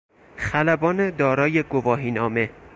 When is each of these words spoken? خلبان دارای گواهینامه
خلبان 0.37 1.09
دارای 1.11 1.63
گواهینامه 1.63 2.49